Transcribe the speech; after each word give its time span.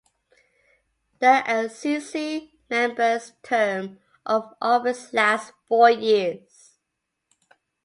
The 1.19 1.43
ScC 1.45 2.53
members 2.71 3.33
term 3.43 3.99
of 4.25 4.55
office 4.59 5.13
lasts 5.13 5.53
four 5.67 5.91
years. 5.91 6.79